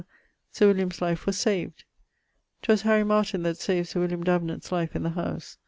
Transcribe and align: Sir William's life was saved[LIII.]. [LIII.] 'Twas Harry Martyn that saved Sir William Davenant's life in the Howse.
Sir 0.49 0.65
William's 0.69 0.99
life 0.99 1.27
was 1.27 1.37
saved[LIII.]. 1.37 1.73
[LIII.] 1.77 2.61
'Twas 2.63 2.81
Harry 2.81 3.03
Martyn 3.03 3.43
that 3.43 3.57
saved 3.57 3.89
Sir 3.89 3.99
William 3.99 4.23
Davenant's 4.23 4.71
life 4.71 4.95
in 4.95 5.03
the 5.03 5.11
Howse. 5.11 5.57